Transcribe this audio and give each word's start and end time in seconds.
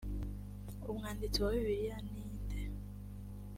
umwanditsi 0.91 1.37
wa 1.43 1.51
bibiliya 1.55 1.97
ni 2.05 2.21
nde? 2.33 2.59